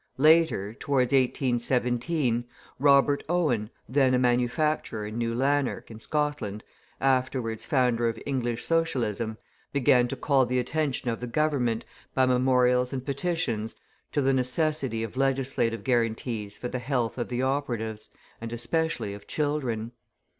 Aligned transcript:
Later, 0.17 0.73
towards 0.73 1.13
1817, 1.13 2.45
Robert 2.79 3.23
Owen, 3.29 3.69
then 3.87 4.15
a 4.15 4.17
manufacturer 4.17 5.05
in 5.05 5.19
New 5.19 5.35
Lanark, 5.35 5.91
in 5.91 5.99
Scotland, 5.99 6.63
afterwards 6.99 7.65
founder 7.65 8.09
of 8.09 8.19
English 8.25 8.65
Socialism, 8.65 9.37
began 9.71 10.07
to 10.07 10.15
call 10.15 10.47
the 10.47 10.57
attention 10.57 11.11
of 11.11 11.19
the 11.19 11.27
Government, 11.27 11.85
by 12.15 12.25
memorials 12.25 12.91
and 12.91 13.05
petitions, 13.05 13.75
to 14.11 14.23
the 14.23 14.33
necessity 14.33 15.03
of 15.03 15.17
legislative 15.17 15.83
guarantees 15.83 16.57
for 16.57 16.67
the 16.67 16.79
health 16.79 17.19
of 17.19 17.29
the 17.29 17.43
operatives, 17.43 18.07
and 18.41 18.51
especially 18.51 19.13
of 19.13 19.27
children. 19.27 19.91